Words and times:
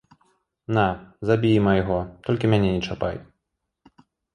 На, 0.77 0.85
забі 1.31 1.53
і 1.59 1.61
майго, 1.69 1.99
толькі 2.31 2.45
мяне 2.55 2.69
не 2.77 2.81
чапай. 2.93 3.15